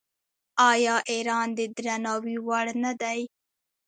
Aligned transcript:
آیا 0.71 0.95
ایران 1.11 1.47
د 1.57 1.59
درناوي 1.75 2.37
وړ 2.47 2.65
نه 2.83 2.91
دی؟ 3.01 3.19